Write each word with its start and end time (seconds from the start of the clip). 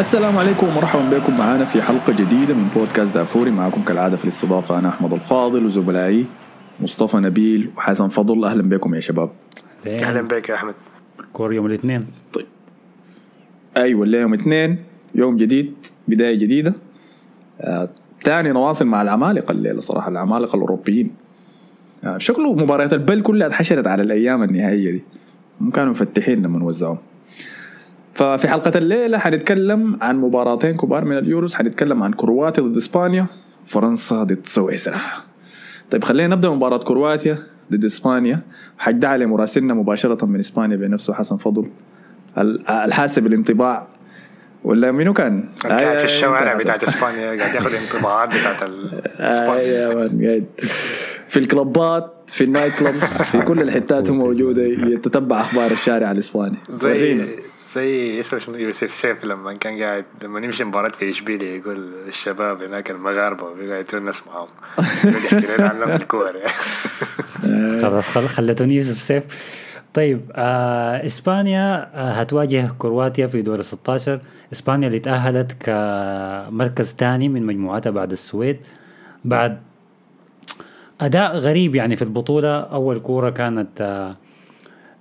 السلام 0.00 0.38
عليكم 0.38 0.68
ومرحبا 0.68 1.18
بكم 1.18 1.38
معنا 1.38 1.64
في 1.64 1.82
حلقة 1.82 2.12
جديدة 2.12 2.54
من 2.54 2.68
بودكاست 2.74 3.14
دافوري. 3.14 3.50
معكم 3.50 3.82
كالعادة 3.82 4.16
في 4.16 4.24
الاستضافة 4.24 4.78
أنا 4.78 4.88
أحمد 4.88 5.12
الفاضل 5.12 5.64
وزملائي 5.64 6.26
مصطفى 6.80 7.16
نبيل 7.16 7.70
وحسن 7.76 8.08
فضل. 8.08 8.44
أهلا 8.44 8.62
بكم 8.62 8.94
يا 8.94 9.00
شباب. 9.00 9.30
أهلا. 9.86 10.22
بك 10.22 10.48
يا 10.48 10.54
أحمد. 10.54 10.74
كور 11.32 11.54
يوم 11.54 11.66
الاثنين. 11.66 12.06
طيب. 12.32 12.46
أيوة 13.76 14.02
اللي 14.02 14.20
يوم 14.20 14.34
اثنين 14.34 14.78
يوم 15.14 15.36
جديد 15.36 15.74
بداية 16.08 16.38
جديدة. 16.38 16.74
آه، 17.60 17.88
تاني 18.24 18.52
نواصل 18.52 18.86
مع 18.86 19.02
العمالقة 19.02 19.52
الليلة 19.52 19.80
صراحة 19.80 20.08
العمالقة 20.08 20.56
الأوروبيين. 20.56 21.10
آه، 22.04 22.18
شكله 22.18 22.54
مباريات 22.54 22.92
البل 22.92 23.22
كلها 23.22 23.46
اتحشرت 23.46 23.86
على 23.86 24.02
الأيام 24.02 24.42
النهائية 24.42 24.90
دي. 24.90 25.04
هم 25.60 25.70
كانوا 25.70 25.90
مفتحين 25.90 26.42
لما 26.42 26.64
وزعوهم 26.64 26.98
ففي 28.20 28.48
حلقة 28.48 28.78
الليلة 28.78 29.18
حنتكلم 29.18 29.98
عن 30.02 30.16
مباراتين 30.20 30.76
كبار 30.76 31.04
من 31.04 31.18
اليوروز 31.18 31.54
حنتكلم 31.54 32.02
عن 32.02 32.12
كرواتيا 32.12 32.62
ضد 32.62 32.76
إسبانيا 32.76 33.26
فرنسا 33.64 34.22
ضد 34.22 34.40
سويسرا. 34.46 34.98
طيب 35.90 36.04
خلينا 36.04 36.34
نبدأ 36.34 36.48
مباراة 36.50 36.78
كرواتيا 36.78 37.38
ضد 37.72 37.84
إسبانيا. 37.84 38.40
حيدعي 38.78 39.12
على 39.12 39.26
مراسلنا 39.26 39.74
مباشرة 39.74 40.26
من 40.26 40.38
إسبانيا 40.38 40.76
بنفسه 40.76 41.14
حسن 41.14 41.36
فضل 41.36 41.66
ال- 42.38 42.68
الحاسب 42.68 43.26
الانطباع. 43.26 43.86
ولا 44.64 44.92
منو 44.92 45.12
كان؟ 45.12 45.48
كان 45.62 45.72
آه، 45.72 45.96
في 45.96 46.04
الشوارع 46.04 46.54
بتاعت 46.54 46.84
إسبانيا 46.88 47.26
قاعد 47.42 47.54
ياخذ 47.54 47.74
انطباعات 47.74 48.28
بتاعت 48.28 48.62
ال- 48.62 49.02
إسبانيا. 49.20 49.88
قاعد 49.88 50.46
في 51.28 51.36
الكلوبات 51.36 52.12
في 52.26 52.44
ال 52.44 52.49
night 52.49 52.72
club 52.78 52.92
في 52.92 53.38
كل 53.42 53.60
الحتات 53.60 54.10
هو 54.10 54.14
موجود 54.16 54.58
يتتبع 54.58 55.40
أخبار 55.40 55.70
الشارع 55.70 56.10
الإسباني. 56.10 56.56
زي 56.70 57.24
زي 57.74 58.20
اسمه 58.20 58.38
شنو؟ 58.38 58.54
يوسف 58.56 58.92
سيف 58.92 59.24
لما 59.24 59.54
كان 59.54 59.82
قاعد 59.82 60.04
لما 60.22 60.40
نمشي 60.40 60.64
مباراة 60.64 60.88
في 60.88 61.10
اشبيليا 61.10 61.56
يقول 61.56 61.92
الشباب 62.08 62.62
هناك 62.62 62.90
المغاربة 62.90 63.54
بيقعد 63.54 63.80
يتونس 63.80 64.22
معاهم 64.26 64.48
يحكي 65.04 65.56
لنا 65.56 65.68
عنهم 65.68 65.88
في 65.96 66.02
الكورة. 66.02 66.32
خلاص 67.82 68.04
خل- 68.08 68.28
خلتوني 68.28 68.74
يوسف 68.76 69.00
سيف. 69.00 69.24
طيب 69.94 70.20
آه 70.34 71.06
إسبانيا 71.06 71.90
آه 71.94 72.10
هتواجه 72.10 72.70
كرواتيا 72.78 73.26
في 73.26 73.42
دور 73.42 73.58
ال 73.58 73.64
16 73.64 74.20
إسبانيا 74.52 74.88
اللي 74.88 74.98
تأهلت 74.98 75.52
كمركز 75.60 76.94
ثاني 76.98 77.28
من 77.28 77.46
مجموعتها 77.46 77.90
بعد 77.90 78.12
السويد. 78.12 78.56
بعد 79.24 79.58
أداء 81.00 81.36
غريب 81.36 81.74
يعني 81.74 81.96
في 81.96 82.02
البطولة. 82.02 82.60
أول 82.60 82.98
كورة 82.98 83.30
كانت 83.30 83.80
آه 83.80 84.16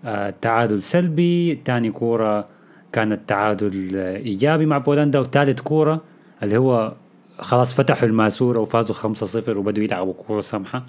آه 0.06 0.34
تعادل 0.42 0.84
سلبي 0.84 1.60
ثاني 1.66 1.92
كورة 1.92 2.46
كانت 2.92 3.20
تعادل 3.30 3.92
آه، 3.96 4.18
إيجابي 4.18 4.66
مع 4.66 4.78
بولندا 4.78 5.20
وثالث 5.20 5.62
كورة 5.62 6.02
اللي 6.44 6.58
هو 6.58 6.94
خلاص 7.40 7.74
فتحوا 7.74 8.08
الماسورة 8.08 8.60
وفازوا 8.60 8.96
5-0 8.96 9.50
وبدوا 9.58 9.84
يلعبوا 9.84 10.14
كورة 10.14 10.42
سمحة. 10.42 10.86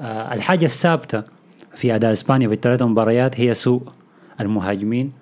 آه، 0.00 0.34
الحاجة 0.34 0.64
الثابتة 0.64 1.22
في 1.74 1.94
أداء 1.94 2.12
إسبانيا 2.12 2.48
في 2.48 2.54
الثلاث 2.54 2.82
مباريات 2.82 3.40
هي 3.40 3.54
سوء 3.54 3.82
المهاجمين. 4.40 5.12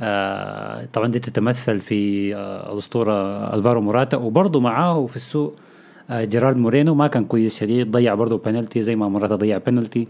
آه، 0.00 0.84
طبعا 0.92 1.08
دي 1.08 1.18
تتمثل 1.18 1.80
في 1.80 2.34
آه، 2.36 2.72
الأسطورة 2.72 3.14
ألفارو 3.54 3.80
موراتا 3.80 4.16
وبرضه 4.16 4.60
معاه 4.60 5.06
في 5.06 5.16
السوء 5.16 5.54
آه، 6.10 6.24
جيرارد 6.24 6.56
مورينو. 6.56 6.94
ما 6.94 7.06
كان 7.06 7.24
كويس 7.24 7.60
شديد 7.60 7.90
ضيع 7.90 8.14
برضه 8.14 8.38
بنالتي 8.38 8.82
زي 8.82 8.96
ما 8.96 9.08
موراتا 9.08 9.34
ضيع 9.36 9.58
بنالتي 9.58 10.08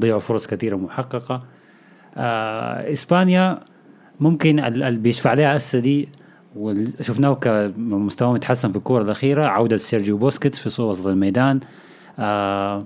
ضيعوا 0.00 0.20
فرص 0.20 0.46
كثيرة 0.46 0.76
محققة. 0.76 1.42
آه، 2.16 2.92
إسبانيا 2.92 3.58
ممكن 4.20 4.58
ال- 4.60 4.82
اللي 4.82 4.98
بيشفع 5.00 5.30
عليها 5.30 5.56
هسه 5.56 5.78
دي 5.78 6.08
وشفناه 6.56 7.34
كمستوى 7.34 8.32
متحسن 8.34 8.70
في 8.72 8.78
الكورة 8.78 9.02
الأخيرة 9.02 9.44
عودة 9.46 9.76
سيرجيو 9.76 10.16
بوسكيتس 10.16 10.58
في 10.68 10.82
وسط 10.82 11.06
الميدان. 11.06 11.60
آه 12.18 12.78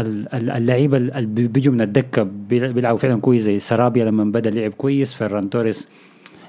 ال- 0.00 0.34
ال- 0.34 0.50
اللعيبة 0.50 0.96
اللي 0.96 1.26
بي- 1.26 1.46
بيجوا 1.48 1.74
من 1.74 1.80
الدكة 1.80 2.22
بيلع- 2.22 2.70
بيلعبوا 2.70 2.98
فعلا 2.98 3.20
كويس 3.20 3.42
زي 3.42 3.58
سرابيا 3.58 4.04
لما 4.04 4.24
بدأ 4.24 4.50
لعب 4.50 4.70
كويس 4.72 5.14
فيران 5.14 5.50
توريس 5.50 5.88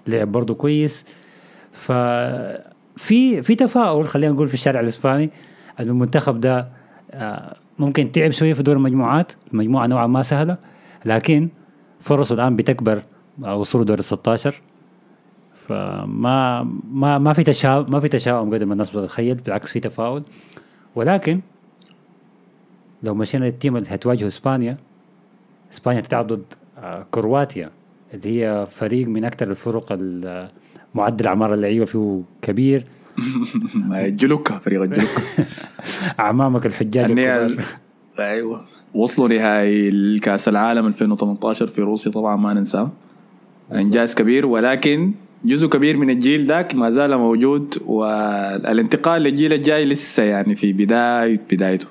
لعب 0.08 0.32
برضه 0.32 0.54
كويس. 0.54 1.06
ف 1.72 1.92
في 2.98 3.42
في 3.44 3.56
تفاؤل 3.56 4.06
خلينا 4.08 4.34
نقول 4.34 4.48
في 4.48 4.54
الشارع 4.54 4.80
الإسباني 4.80 5.30
إنه 5.80 5.90
المنتخب 5.92 6.40
ده 6.40 6.68
آه، 7.12 7.56
ممكن 7.80 8.12
تعب 8.12 8.32
شوية 8.32 8.54
في 8.54 8.64
دور 8.64 8.76
المجموعات. 8.76 9.32
المجموعة 9.54 9.88
نوعا 9.88 10.08
ما 10.08 10.24
سهلة 10.24 10.58
لكن 11.06 11.50
فرصه 12.02 12.36
الآن 12.36 12.56
بتكبر. 12.56 13.02
وصول 13.42 13.86
دور 13.86 14.00
ال 14.00 14.04
16 14.04 14.62
فما 15.68 16.64
ما 16.92 17.18
ما 17.18 17.34
في 17.34 17.44
تشاؤم 17.44 17.92
ما 17.92 18.00
في 18.00 18.08
تشاؤم 18.08 18.54
قد 18.54 18.64
ما 18.64 18.74
الناس 18.74 18.90
بتتخيل 18.96 19.36
بالعكس 19.36 19.72
في 19.72 19.80
تفاؤل. 19.80 20.24
ولكن 20.96 21.40
لو 23.04 23.16
مشينا 23.16 23.46
للتيم 23.46 23.78
اللي 23.78 23.90
هتواجهه 23.90 24.28
إسبانيا 24.28 24.78
إسبانيا 25.74 26.02
تلعب 26.02 26.28
ضد 26.28 26.44
آه، 26.78 27.06
كرواتيا 27.12 27.72
اللي 28.14 28.42
هي 28.46 28.68
فريق 28.72 29.08
من 29.08 29.26
أكثر 29.26 29.50
الفرق 29.50 29.86
ال- 29.92 30.48
معدل 30.96 31.28
أعمار 31.28 31.54
اللعيبة 31.54 31.86
فيه 31.86 32.22
كبير. 32.42 32.86
جلوكا 34.20 34.58
فريق 34.58 34.82
الجلوكا 34.82 35.22
أعمامك 36.20 36.66
الحجاج 36.66 37.12
الكبار. 37.46 37.66
أيوه. 38.20 38.62
وصلوا 38.94 39.28
نهائي 39.30 39.90
الكأس 39.90 40.48
العالم 40.50 40.88
2018 40.88 41.68
في 41.68 41.82
روسيا 41.82 42.12
طبعا 42.12 42.36
ما 42.36 42.54
ننساه. 42.54 42.90
انجاز 43.74 44.16
كبير 44.16 44.46
ولكن 44.46 45.12
جزء 45.46 45.68
كبير 45.68 45.98
من 45.98 46.10
الجيل 46.10 46.46
ذاك 46.46 46.76
ما 46.76 46.90
زال 46.90 47.18
موجود 47.18 47.78
والانتقال 47.86 49.22
للجيل 49.22 49.54
الجاي 49.54 49.86
لسه 49.86 50.24
يعني 50.24 50.56
في 50.56 50.74
بداية 50.74 51.42
بدايته. 51.52 51.88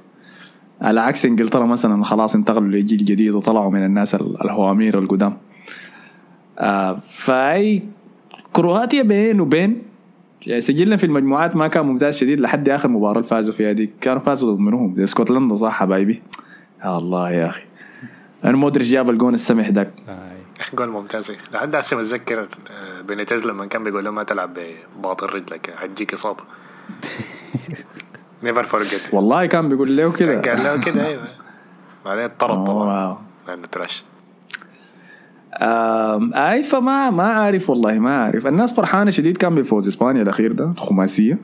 على 0.80 1.00
عكس 1.00 1.26
إنجلترا 1.26 1.66
مثلا 1.66 2.04
خلاص 2.04 2.34
انتقلوا 2.34 2.68
لجيل 2.68 2.98
جديد 2.98 3.34
وطلعوا 3.34 3.70
من 3.70 3.84
الناس 3.84 4.14
ال- 4.14 4.42
الهوامير 4.44 4.98
القدام. 4.98 5.36
آه 6.58 6.96
فأي 7.00 7.82
كرواتيا 8.52 9.02
بين 9.02 9.40
وبين 9.40 9.82
يعني 10.46 10.60
سجلنا 10.60 10.96
في 10.96 11.04
المجموعات 11.06 11.56
ما 11.56 11.68
كان 11.68 11.86
ممتاز 11.86 12.16
شديد 12.16 12.40
لحد 12.40 12.68
آخر 12.68 12.88
مباراة 12.88 13.22
فازوا 13.22 13.52
فيها 13.52 13.72
دي. 13.72 13.90
كانوا 14.00 14.20
فازوا 14.20 14.52
ضد 14.54 14.60
منهم. 14.60 15.00
اسكتلندا 15.00 15.54
صح 15.54 15.72
حبايبي؟ 15.72 16.22
يا 16.84 16.98
الله 16.98 17.30
يا 17.30 17.46
أخي. 17.46 17.62
أنا 18.44 18.56
مودريتش 18.56 18.90
جاب 18.90 19.10
الجون 19.10 19.34
السمح 19.34 19.68
ذاك. 19.68 19.90
آي. 20.08 20.33
جول 20.74 20.88
ممتاز. 20.88 21.32
لحد 21.52 21.76
هسه 21.76 21.96
متذكر 21.96 22.40
آه، 22.40 23.00
بينيتيز 23.00 23.44
لما 23.46 23.66
كان 23.66 23.84
بيقول 23.84 24.04
له 24.04 24.10
ما 24.10 24.22
تلعب 24.22 24.58
بباطن 24.98 25.26
رجلك 25.26 25.74
حتجيك 25.76 26.14
إصابة. 26.14 26.42
نيفر 28.42 28.64
فورجيت 28.64 29.14
والله 29.14 29.46
كان 29.46 29.68
بيقول 29.68 29.96
له 29.96 30.12
كده. 30.12 30.40
قال 30.40 30.64
له 30.64 30.80
كده 30.84 31.06
أيوه. 31.06 31.24
بعدين 32.04 32.24
اطرد 32.24 32.64
طبعا. 32.66 33.18
لأنه 33.48 33.66
ترش 33.66 34.04
أي 36.34 36.62
فما 36.62 37.10
ما 37.10 37.22
عارف 37.22 37.70
والله 37.70 37.98
ما 37.98 38.24
عارف 38.24 38.46
الناس 38.46 38.74
فرحانة 38.74 39.10
شديد 39.10 39.36
كان 39.36 39.54
بفوز 39.54 39.88
إسبانيا 39.88 40.22
الأخير 40.22 40.52
ده 40.52 40.64
الخماسيه 40.64 41.38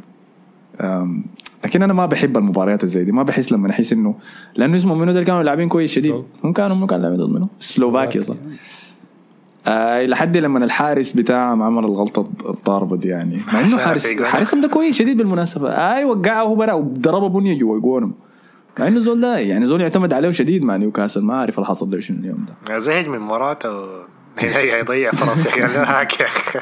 لكن 1.65 1.83
أنا 1.83 1.93
ما 1.93 2.07
بحب 2.07 2.37
المباريات 2.39 2.85
زي 2.85 3.05
دي. 3.05 3.13
ما 3.13 3.23
بحس 3.23 3.53
لما 3.53 3.71
احس 3.71 3.93
إنه 3.93 4.15
لأنه 4.57 4.77
اسمه 4.77 4.95
منو 4.95 5.13
ده 5.13 5.23
كانوا 5.25 5.43
لاعبين 5.43 5.69
كويس 5.69 5.93
شديد؟ 5.93 6.25
هم 6.45 6.53
كانوا 6.53 6.77
هم 6.77 6.87
كانوا 6.87 7.03
لاعبين 7.03 7.27
ضد 7.27 7.31
منو؟ 7.33 7.49
سلوفاكيا 7.61 8.23
صح؟ 8.23 8.35
آه 9.67 10.07
لحد 10.07 10.37
لما 10.37 10.65
الحارس 10.65 11.13
بتاعهم 11.13 11.63
عمل 11.63 11.85
الغلطة 11.85 12.25
الضاربة 12.49 12.97
دي 12.97 13.09
يعني. 13.09 13.39
مع 13.53 13.61
إنه 13.61 13.79
حارس. 13.79 14.23
حارسهم 14.23 14.61
ده 14.61 14.69
كويس 14.69 14.97
شديد 14.97 15.17
بالمناسبة. 15.17 15.71
اي 15.71 16.05
وقعه 16.05 16.43
هو 16.43 16.55
برا 16.55 16.73
وضربه 16.73 17.29
بنية 17.29 17.59
جوا 17.59 17.79
جونهم. 17.81 18.15
مع 18.79 18.89
إنه 18.89 18.99
زول 18.99 19.21
ده 19.21 19.39
يعني 19.39 19.67
زول 19.67 19.81
يعتمد 19.81 20.13
عليه 20.13 20.31
شديد 20.31 20.65
مع 20.65 20.77
نيوكاسل. 20.77 21.23
ما 21.23 21.35
أعرف 21.35 21.59
اللي 21.59 21.67
حصل 21.67 21.91
له 21.91 22.01
شنو 22.01 22.19
اليوم 22.19 22.47
ده. 22.69 22.79
زهج 22.79 23.09
من 23.09 23.19
مراته. 23.19 23.87
يضيع 24.81 25.11
فرص 25.11 25.47
يا 25.47 25.51
أخي. 25.65 25.77
هاك 25.77 26.21
يا 26.21 26.27
أخي 26.27 26.59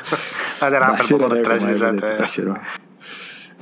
هذا 0.63 0.79
لعب 0.79 0.97
تحشروا. 2.17 2.55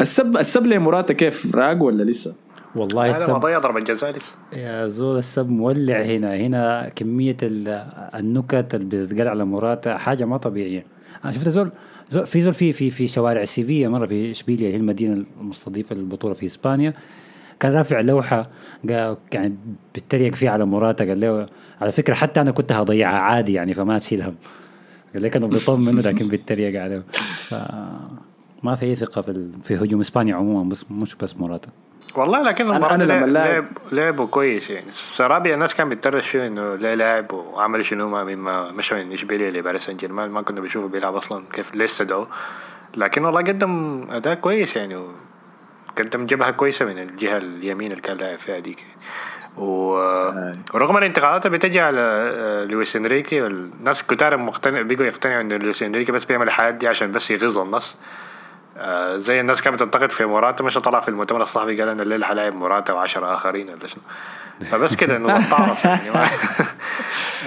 السب 0.00 0.36
السب 0.36 0.66
لمراته 0.66 1.14
كيف؟ 1.14 1.56
راق 1.56 1.82
ولا 1.82 2.02
لسه؟ 2.02 2.34
والله 2.76 3.02
هذا 3.02 3.12
ما 3.18 3.18
السب 3.24 3.34
ضيع 3.34 3.58
ضربة 3.58 3.80
جزاء 3.80 4.10
لسه 4.10 4.36
يا 4.52 4.86
زول 4.86 5.18
السب 5.18 5.48
مولع 5.50 6.02
هنا. 6.02 6.36
هنا 6.36 6.88
كمية 6.96 7.36
ال- 7.42 7.86
النكت 8.14 8.74
اللي 8.74 9.06
بتتقال 9.06 9.28
على 9.28 9.44
مراتا 9.44 9.96
حاجة 9.96 10.24
ما 10.24 10.36
طبيعية. 10.36 10.84
أنا 11.24 11.32
شفت 11.32 11.48
زول, 11.48 11.70
زول 12.10 12.26
في 12.26 12.40
زول 12.40 12.54
في 12.54 12.72
في 12.72 12.90
في 12.90 13.08
شوارع 13.08 13.44
سيفيا 13.44 13.88
مرة 13.88 14.06
في 14.06 14.30
إشبيليا 14.30 14.70
هي 14.70 14.76
المدينة 14.76 15.24
المستضيفة 15.40 15.96
للبطولة 15.96 16.34
في 16.34 16.46
إسبانيا. 16.46 16.94
كان 17.60 17.72
رافع 17.72 18.00
لوحة 18.00 18.48
يعني 19.32 19.54
بيتريق 19.94 20.34
فيها 20.34 20.50
على 20.50 20.64
مراتا 20.64 21.04
قال 21.04 21.20
له 21.20 21.46
على 21.80 21.92
فكرة 21.92 22.14
حتى 22.14 22.40
أنا 22.40 22.50
كنت 22.50 22.72
هضيعها 22.72 23.16
عادي 23.18 23.52
يعني 23.52 23.74
فما 23.74 23.98
تشيل 23.98 24.22
هم 24.22 24.34
قال 25.14 25.22
لي 25.22 25.30
كانوا 25.30 25.48
بيطمنوا 25.48 26.02
لكن 26.02 26.28
بيتريق 26.28 26.82
عليه. 26.82 27.02
ف 27.48 27.54
ما 28.62 28.74
في 28.74 28.86
أي 28.86 28.96
ثقة 28.96 29.22
في 29.22 29.48
في 29.64 29.76
هجوم 29.76 30.00
إسبانيا 30.00 30.34
عموما 30.34 30.68
بس 30.68 30.84
مش 30.90 31.14
بس 31.14 31.36
مراتا 31.36 31.68
والله 32.14 32.42
لكن 32.42 32.70
المباراة 32.70 32.94
أنا 32.94 33.04
لما 33.04 33.26
لعب 33.26 33.46
لعب 33.46 33.64
لعبوا 33.92 34.26
كويس 34.26 34.70
يعني. 34.70 34.90
سرابيا 34.90 35.54
الناس 35.54 35.74
كان 35.74 35.88
بتترش 35.88 36.28
فيه 36.28 36.46
إنه 36.46 36.74
ليه 36.74 36.94
لاعب 36.94 37.32
وعمل 37.32 37.84
شنو 37.84 38.08
ما 38.08 38.24
مما 38.24 38.70
مشى 38.72 39.04
من 39.04 39.12
اشبيليا 39.12 39.50
لباريس 39.50 39.82
سان 39.86 39.96
جيرمان. 39.96 40.30
ما 40.30 40.42
كنا 40.42 40.60
بنشوفه 40.60 40.88
بيلعب 40.88 41.16
أصلا 41.16 41.44
كيف 41.52 41.74
ليه 41.74 41.84
استدعوه 41.84 42.28
لكن 42.96 43.24
والله 43.24 43.40
قدم 43.40 44.06
أداء 44.10 44.34
كويس 44.34 44.76
يعني 44.76 45.04
قدم 45.98 46.26
جبهة 46.26 46.50
كويسة 46.50 46.84
من 46.84 46.98
الجهة 46.98 47.36
اليمين 47.36 47.90
اللي 47.90 48.02
كان 48.02 48.16
لاعب 48.16 48.38
فيها 48.38 48.58
ديك 48.58 48.84
و... 49.56 49.96
آه. 49.98 50.52
ورغم 50.74 50.96
الانتقادات 50.96 51.46
اللي 51.46 51.58
بتجي 51.58 51.80
على 51.80 52.00
آه، 52.00 52.64
لويس 52.64 52.96
إنريكي 52.96 53.40
والناس 53.40 54.06
كتار 54.06 54.36
مقتنع 54.36 54.82
بيجوا 54.82 55.06
يقتنعوا 55.06 55.40
ان 55.40 55.52
لويس 55.52 55.82
إنريكي 55.82 56.12
بس 56.12 56.24
بيعمل 56.24 56.46
الحاجات 56.46 56.74
دي 56.74 56.88
عشان 56.88 57.12
بس 57.12 57.30
يغيظ 57.30 57.58
الناس. 57.58 57.96
آه، 58.76 59.16
زي 59.16 59.40
الناس 59.40 59.62
كانت 59.62 59.82
بتنتقد 59.82 60.10
في 60.12 60.24
موراتا 60.24 60.64
مش 60.64 60.74
طلع 60.74 61.00
في 61.00 61.08
المؤتمر 61.08 61.42
الصحفي 61.42 61.80
قال 61.80 61.88
أنا 61.88 62.02
الليلة 62.02 62.26
حلاعب 62.26 62.54
موراتا 62.54 62.92
وعشرة 62.92 63.34
آخرين 63.34 63.66
ولا 63.70 63.86
شنو. 63.86 64.02
فبس 64.60 64.96
كده 64.96 65.16
إنه 65.16 65.48
طارس 65.56 65.84
يعني. 65.84 66.10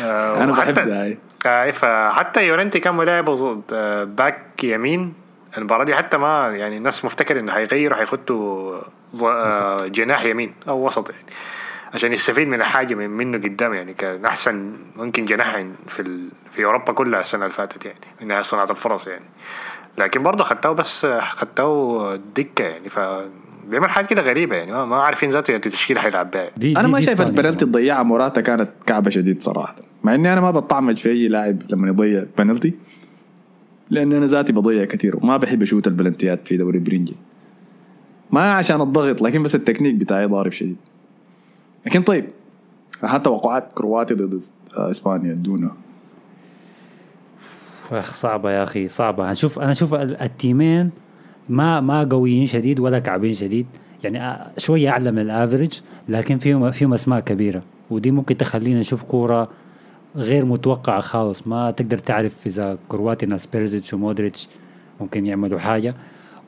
آه، 0.04 0.44
أنا 0.44 0.52
بحب 0.52 0.74
ده 0.74 1.18
آه 1.46 1.72
فحتى 1.72 2.48
يورنتي 2.48 2.80
كان 2.80 2.96
ملاعب 2.96 3.30
آه، 3.72 4.04
باك 4.04 4.64
يمين 4.64 5.14
المباراة 5.58 5.84
دي 5.84 5.96
حتى 5.96 6.18
ما 6.18 6.56
يعني 6.56 6.78
الناس 6.78 7.06
مفتكر 7.06 7.40
إنه 7.40 7.52
هيغيروا 7.54 8.00
هيخطوا 8.00 8.80
آه، 9.24 9.78
جناح 9.78 10.24
يمين 10.25 10.54
أو 10.70 10.86
وسط 10.86 11.10
يعني. 11.10 11.25
عشان 11.94 12.13
يستفيد 12.13 12.47
من 12.47 12.62
الحاجة 12.62 12.95
من 12.95 13.09
منه 13.09 13.38
قدام 13.38 13.74
يعني 13.74 13.94
كان 13.94 14.25
أحسن 14.25 14.74
ممكن 14.95 15.25
جناح 15.25 15.65
في 15.88 16.00
ال... 16.00 16.30
في 16.51 16.65
أوروبا 16.65 16.94
كلها 16.94 17.19
السنة 17.19 17.41
اللي 17.41 17.53
فاتت 17.53 17.86
يعني 17.86 18.00
إنها 18.21 18.41
صناعة 18.41 18.71
الفرص 18.71 19.07
يعني. 19.07 19.25
لكن 19.97 20.24
برضه 20.24 20.44
خدتوه 20.44 20.74
بس 20.74 21.06
خدتوه 21.06 22.15
دكة 22.15 22.63
يعني 22.63 22.89
ف 22.89 23.00
بيعمل 23.69 23.89
حاجات 23.89 24.09
كده 24.09 24.21
غريبة 24.21 24.56
يعني 24.56 24.71
ما, 24.71 24.86
ما 24.86 24.95
عارفين 24.95 25.30
ذاته 25.30 25.51
يعني 25.51 25.65
التشكيلة 25.65 26.01
هيلعب 26.01 26.31
بيها 26.31 26.50
دي 26.57 26.77
أنا 26.77 26.88
ما 26.88 27.01
شايف 27.01 27.21
البنالتي. 27.21 27.65
الضيعه 27.65 28.03
موراتا 28.03 28.41
كانت 28.41 28.69
كعبة 28.86 29.09
شديد 29.09 29.41
صراحة. 29.41 29.75
مع 30.03 30.15
إني 30.15 30.33
أنا 30.33 30.41
ما 30.41 30.51
بطعمج 30.51 30.97
في 30.97 31.09
أي 31.09 31.27
لاعب 31.27 31.62
لما 31.69 31.88
يضيع 31.88 32.24
بنالتي 32.38 32.74
لأن 33.89 34.13
أنا 34.13 34.25
ذاتي 34.25 34.53
بضيع 34.53 34.86
كثير 34.86 35.18
وما 35.18 35.38
بحب 35.38 35.62
أشوت 35.62 35.88
البلنتيات 35.88 36.47
في 36.47 36.57
دوري 36.57 36.80
برينجي. 36.80 37.15
ما 38.31 38.53
عشان 38.53 38.81
الضغط 38.81 39.21
لكن 39.21 39.44
بس 39.44 39.56
التكنيك 39.56 39.95
بتاعي 39.95 40.25
ضارب 40.25 40.51
شديد. 40.51 40.77
لكن 41.88 42.02
طيب 42.02 42.26
حتى 43.04 43.24
توقعات 43.24 43.74
كرواتيا 43.74 44.13
ضد 44.14 44.42
إسبانيا 44.74 45.34
دونا 45.36 45.72
أخ 47.92 48.14
صعبة 48.14 48.52
يا 48.52 48.64
أخي 48.64 48.88
صعبة. 48.88 49.30
هنشوف 49.30 49.60
أنا 49.60 49.72
أشوف 49.72 49.94
ال- 49.94 50.22
التيمين 50.22 50.90
ما 51.50 51.81
ما 51.81 52.04
قويين 52.04 52.46
شديد 52.46 52.80
ولا 52.80 53.00
كعبين 53.00 53.34
شديد. 53.34 53.66
يعني 54.04 54.22
آه، 54.24 54.52
شوية 54.58 54.90
أعلى 54.90 55.12
من 55.12 55.20
ال 55.19 55.27
average 55.27 55.80
لكن 56.10 56.38
فيهم 56.38 56.72
فيهم 56.72 56.94
أسماء 56.94 57.20
كبيرة. 57.20 57.62
ودي 57.90 58.12
ممكن 58.12 58.38
تخلينا 58.38 58.80
نشوف 58.80 59.04
كورة 59.04 59.50
غير 60.16 60.46
متوقعة 60.46 61.02
خالص. 61.02 61.48
ما 61.48 61.72
تقدر 61.72 61.98
تعرف 61.98 62.36
إذا 62.46 62.78
كرواتيا 62.90 63.25
ناس 63.25 63.46
بيرزيتش 63.46 63.94
ومودريتش 63.94 64.48
ممكن 65.02 65.25
يعملوا 65.25 65.60
حاجة. 65.60 65.96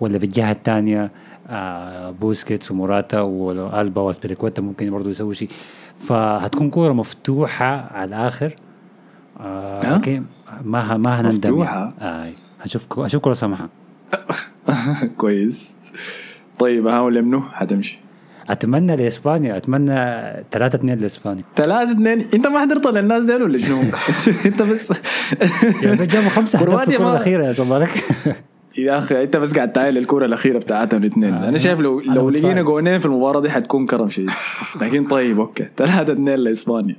ولا 0.01 0.17
في 0.19 0.23
الجهة 0.23 0.51
الثانية 0.51 1.11
آه 1.49 2.11
بوسكيتس 2.11 2.71
وموراتا 2.71 3.21
والبا 3.21 4.01
واسبريكوتا 4.01 4.61
ممكن 4.61 4.89
برضه 4.91 5.09
يسوي 5.09 5.35
شيء. 5.35 5.49
فهتكون 5.99 6.69
كورة 6.69 6.93
مفتوحة 6.93 7.65
على 7.95 8.07
الآخر. 8.09 8.55
آه؟ 9.39 9.95
لكن 9.97 10.19
ما 10.63 10.97
ما 10.97 11.21
هنندم 11.21 11.29
مفتوحة؟ 11.53 11.93
يعني. 12.01 12.29
آه 12.29 12.33
هشوف 12.61 12.99
هشوف 12.99 13.21
كرة 13.23 13.33
سمحة 13.33 13.69
كويس. 15.17 15.75
طيب 16.59 16.87
ها 16.87 17.09
لمنو 17.09 17.41
حتمشي. 17.41 17.99
أتمنى 18.49 18.95
لإسبانيا. 18.95 19.57
أتمنى 19.57 19.95
3 20.51 20.75
2 20.75 20.99
لإسبانيا. 20.99 21.43
ثلاثة 21.55 21.91
اثنين؟ 21.91 22.21
أنت 22.33 22.47
ما 22.47 22.59
حضرت 22.59 22.87
للناس 22.87 23.23
ديل 23.23 23.41
ولا 23.43 23.57
شنو؟ 23.57 23.81
أنت 24.45 24.61
بس. 24.61 24.91
يا 24.91 25.95
زلمه 25.95 26.05
جابوا 26.05 26.29
خمسة 26.29 26.59
اهداف 26.59 26.89
في 26.89 26.97
الأخيرة 26.97 27.45
يا 27.45 27.51
زمالك 27.51 27.89
يا 28.77 28.97
أخي 28.97 29.23
أنت 29.23 29.37
بس 29.37 29.55
قاعد 29.55 29.71
تعاين 29.73 29.97
الكورة 29.97 30.25
الأخيرة 30.25 30.57
بتاعتهم 30.59 31.01
الاثنين 31.01 31.33
آه. 31.33 31.49
أنا 31.49 31.57
شايف 31.57 31.79
لو 31.79 31.99
أنا 31.99 32.13
لو. 32.13 32.29
لقينا 32.29 32.61
جونين 32.61 32.99
في 32.99 33.05
المباراة 33.05 33.39
دي 33.41 33.49
حتكون 33.49 33.85
كرم 33.85 34.09
شديد. 34.09 34.29
لكن 34.81 35.07
طيب 35.07 35.39
أوكي. 35.39 35.67
ثلاثة 35.77 36.13
اثنين 36.13 36.35
لإسبانيا. 36.35 36.95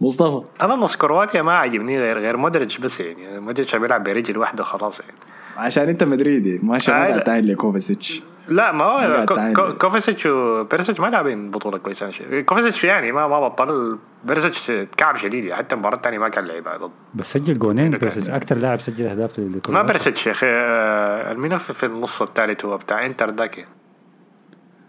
مصطفى؟ 0.00 0.44
أنا 0.60 0.74
نص 0.74 0.96
كرواتيا 0.96 1.42
ما 1.42 1.52
عجبني 1.52 1.98
غير 1.98 2.18
غير 2.18 2.36
مودريتش 2.36 2.78
بس 2.78 3.00
يعني. 3.00 3.40
مودريتش 3.40 3.76
بيلعب 3.76 4.04
برجل 4.04 4.38
واحدة 4.38 4.64
خلاص 4.64 5.00
يعني. 5.00 5.12
عشان 5.58 5.88
انت 5.88 6.04
مدريدي. 6.04 6.60
ما 6.62 6.78
شاء 6.78 6.94
الله 6.96 7.06
لا. 7.06 7.12
قاعد 7.12 7.24
تعاين 7.24 7.52
لكوفاسيتش. 7.52 8.22
لا 8.48 8.72
ما 8.72 8.84
هو 8.84 8.96
قاعد 8.96 9.24
كو- 9.28 9.34
تعاين. 9.34 9.54
كو- 9.54 9.72
كوفاسيتش 9.72 10.26
وبيرسيتش 10.26 11.00
ما 11.00 11.06
لاعبين 11.06 11.50
بطولة 11.50 11.78
كويسة. 11.78 12.04
أنا 12.04 12.12
شايف 12.12 12.44
كوفاسيتش 12.44 12.84
يعني 12.84 13.12
ما 13.12 13.28
ما 13.28 13.48
بطل. 13.48 13.98
بيرسيتش 14.24 14.72
كعب 14.96 15.16
شديد. 15.16 15.44
يعني 15.44 15.58
حتى 15.58 15.74
المباراة 15.74 15.96
الثانية 15.96 16.18
ما 16.18 16.28
كان 16.28 16.44
لعيبه 16.44 16.76
ضد 16.76 16.90
بس 17.14 17.32
سجل 17.32 17.58
جونين 17.58 17.96
كده. 17.96 18.36
أكثر 18.36 18.56
لاعب 18.56 18.80
سجل 18.80 19.06
أهداف 19.06 19.40
ما 19.68 19.82
بيرسيتش 19.82 20.26
يا 20.26 20.32
أخي. 20.32 20.46
آه، 20.50 21.32
المين 21.32 21.56
في 21.56 21.72
في 21.72 21.86
النص 21.86 22.22
الثالث 22.22 22.64
هو 22.64 22.76
بتاع 22.76 23.06
إنتر 23.06 23.30
ذاك 23.30 23.64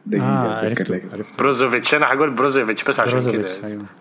دقيقة 0.05 1.25
بروزوفيتش 1.39 1.95
أنا 1.95 2.05
هقول 2.05 2.29
بروزوفيتش 2.29 2.83
بس 2.83 2.99
عشان 2.99 3.31
كده. 3.31 3.47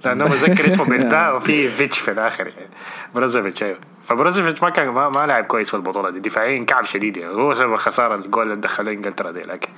لأنه 0.04 0.24
بذكر 0.24 0.66
اسمه 0.68 0.84
بيرتا 0.90 1.30
وفي 1.30 1.68
فيتش 1.68 1.98
في 1.98 2.10
الآخر 2.10 2.46
يعني. 2.46 2.68
بروزوفيتش 3.14 3.62
أيوه. 3.62 3.78
فبروزوفيتش 4.02 4.62
ما 4.62 4.70
كان 4.70 4.88
ما, 4.88 5.08
ما 5.08 5.26
لعب 5.26 5.44
كويس 5.44 5.70
في 5.70 5.74
البطولة 5.76 6.10
دي. 6.10 6.20
دفاعيا 6.20 6.64
كعب 6.64 6.84
شديد 6.84 7.16
يعني. 7.16 7.34
هو 7.34 7.54
سبب 7.54 7.76
خسارة 7.76 8.14
الجول 8.14 8.42
اللي 8.42 8.56
دخله 8.56 8.92
إنجلترا 8.92 9.30
دي 9.30 9.40
لكن 9.40 9.68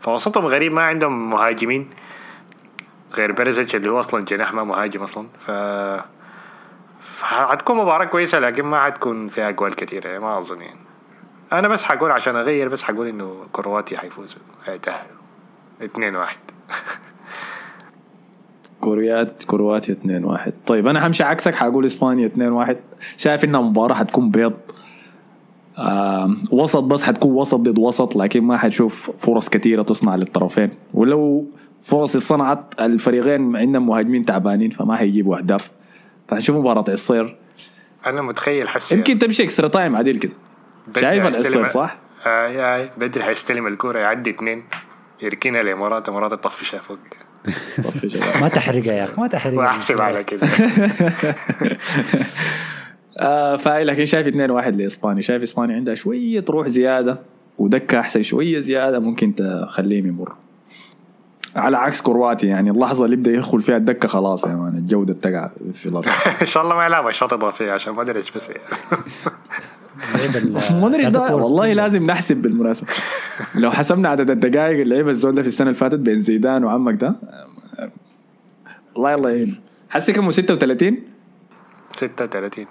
فوسطهم 0.00 0.46
غريب 0.46 0.72
ما 0.72 0.82
عندهم 0.82 1.30
مهاجمين. 1.30 1.90
غير 3.14 3.32
بيريزيتش 3.32 3.76
اللي 3.76 3.90
هو 3.90 4.00
أصلا 4.00 4.24
جناح 4.24 4.52
ما 4.54 4.64
مهاجم 4.64 5.02
أصلا. 5.02 5.26
ف 5.46 5.50
حتكون 7.22 7.76
مباراة 7.76 8.04
كويسة 8.04 8.38
لكن 8.38 8.62
ما 8.62 8.82
حتكون 8.82 9.28
فيها 9.28 9.48
أجوال 9.48 9.74
كثيرة 9.74 10.08
يعني 10.08 10.18
ما 10.20 10.38
أظن 10.38 10.62
يعني. 10.62 10.80
أنا 11.52 11.68
بس 11.68 11.82
حقول 11.82 12.10
عشان 12.10 12.36
أغير 12.36 12.68
بس 12.68 12.82
حقول 12.82 13.06
إنه 13.06 13.46
كرواتيا 13.52 13.96
حيفوز. 13.96 14.36
حيتأهل 14.66 15.06
2 15.82 16.14
1 16.16 16.36
كوريات 18.80 19.42
كرواتيا 19.44 19.94
2 19.94 20.24
1 20.24 20.52
طيب 20.66 20.86
أنا 20.86 21.06
همشي 21.06 21.24
عكسك 21.24 21.54
حقول 21.54 21.84
إسبانيا 21.84 22.26
2 22.26 22.52
1 22.52 22.76
شايف 23.16 23.44
انها 23.44 23.60
مباراه 23.60 23.94
حتكون 23.94 24.30
بيض. 24.30 24.54
آه 25.78 26.34
وسط 26.50 26.82
بس 26.82 27.02
حتكون 27.02 27.32
وسط 27.32 27.54
ضد 27.54 27.78
وسط 27.78 28.16
لكن 28.16 28.42
ما 28.42 28.56
حتشوف 28.56 29.10
فرص 29.10 29.48
كثيره 29.48 29.82
تصنع 29.82 30.16
للطرفين. 30.16 30.70
ولو 30.94 31.46
فرص 31.80 32.16
اتصنعت 32.16 32.74
الفريقين 32.80 33.56
عندهم 33.56 33.86
مهاجمين 33.86 34.24
تعبانين 34.24 34.70
فما 34.70 34.96
حيجيبوا 34.96 35.38
أهداف. 35.38 35.70
فحنشوف 36.28 36.56
مباراة 36.56 36.84
عصير 36.88 37.36
أنا 38.06 38.22
متخيل 38.22 38.68
حسي 38.68 38.94
يمكن 38.94 39.18
تمشي 39.18 39.42
اكسترا 39.42 39.68
تايم 39.68 39.96
عديل 39.96 40.18
كده. 40.18 40.32
شايف 41.00 41.26
العصير 41.26 41.64
صح؟ 41.64 41.96
آه، 42.26 42.46
اي 42.46 42.76
اي 42.76 42.90
بدري 42.98 43.24
حيستلم 43.24 43.66
الكورة 43.66 43.98
يعدي 43.98 44.30
اثنين 44.30 44.64
يركنها 45.22 45.62
لمرات 45.62 46.10
مرات 46.10 46.30
تطفشها 46.30 46.80
فوق. 46.80 46.98
ما 48.40 48.48
تحرقها 48.48 48.92
يا 48.92 49.04
أخي 49.04 49.20
ما 49.20 49.26
تحرقها. 49.26 49.58
واحسب 49.58 50.00
على 50.00 50.24
كده. 50.24 50.46
آه 53.18 53.56
فاي 53.56 53.84
لكن 53.84 54.04
شايف 54.04 54.26
2 54.26 54.50
1 54.50 54.76
لإسبانيا. 54.76 55.22
شايف 55.22 55.42
إسبانيا 55.42 55.76
عندها 55.76 55.94
شوية 55.94 56.44
روح 56.50 56.68
زيادة 56.68 57.18
ودكة 57.58 58.00
أحسن 58.00 58.22
شوية 58.22 58.60
زيادة 58.60 58.98
ممكن 58.98 59.34
تخليهم 59.34 60.06
يمر 60.06 60.32
على 61.56 61.76
عكس 61.76 62.02
كرواتيا 62.02 62.48
يعني 62.48 62.70
اللحظة 62.70 63.04
اللي 63.04 63.16
يبدا 63.16 63.30
يدخل 63.30 63.60
فيها 63.60 63.76
الدكة 63.76 64.08
خلاص 64.08 64.44
يا 64.44 64.54
man 64.54 64.76
الجودة 64.78 65.14
بتقع 65.14 65.50
في 65.72 65.86
الأرض. 65.86 66.06
إن 66.40 66.46
شاء 66.46 66.62
الله 66.62 66.74
ما 66.76 66.86
يلعب 66.86 67.06
اشواط 67.06 67.32
اضافيه 67.32 67.72
عشان 67.72 67.94
ما 67.94 68.02
أدري 68.02 68.18
إيش 68.18 68.30
بس 68.30 68.48
يعني. 68.48 68.62
مودريتش 70.80 71.08
ده 71.08 71.36
والله 71.36 71.72
لازم 71.72 72.06
نحسب 72.06 72.36
بالمناسبة. 72.36 72.88
لو 73.54 73.70
حسبنا 73.70 74.08
عدد 74.08 74.30
الدقائق 74.30 74.80
اللي 74.80 74.96
لعبها 74.96 75.10
الزول 75.10 75.34
ده 75.34 75.42
في 75.42 75.48
السنة 75.48 75.66
اللي 75.66 75.78
فاتت 75.78 75.98
بين 75.98 76.18
زيدان 76.18 76.64
وعمك 76.64 76.94
ده 77.00 77.14
الله 78.96 79.10
يلا 79.12 79.30
يعينه 79.30 79.54
حسي 79.88 80.12
كم؟ 80.12 80.30
36 80.30 80.96
36 81.96 82.66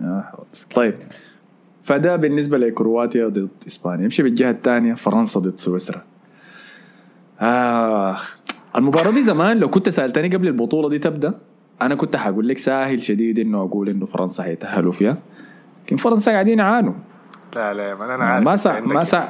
آه، 0.00 0.44
طيب. 0.74 0.94
فده 1.82 2.16
بالنسبة 2.16 2.58
لكرواتيا 2.58 3.28
ضد 3.28 3.48
إسبانيا. 3.66 4.04
يمشي 4.04 4.22
بالجهة 4.22 4.50
الثانية 4.50 4.94
فرنسا 4.94 5.40
ضد 5.40 5.58
سويسرا. 5.60 6.02
آه 7.40 8.16
المباراة 8.76 9.10
دي 9.10 9.22
زمان 9.22 9.56
لو 9.58 9.70
كنت 9.70 9.88
سألتني 9.88 10.28
قبل 10.28 10.48
البطولة 10.48 10.88
دي 10.88 10.98
تبدأ 10.98 11.34
أنا 11.82 11.94
كنت 11.94 12.16
حقول 12.16 12.48
لك 12.48 12.58
ساهل 12.58 13.02
شديد 13.02 13.38
إنه 13.38 13.62
أقول 13.62 13.88
إنه 13.88 14.06
فرنسا 14.06 14.42
حيتأهلوا 14.42 14.92
فيها. 14.92 15.18
لكن 15.86 15.96
فرنسا 15.96 16.32
قاعدين 16.32 16.58
يعانوا. 16.58 16.92
لا 17.56 17.74
لا 17.74 17.82
يا 17.88 17.94
مان 17.94 18.10
أنا 18.10 18.40
ما 18.40 18.50
عارف. 18.50 18.60
سع- 18.60 18.78
أنت 18.78 18.86
ما 18.86 19.04
سع- 19.04 19.28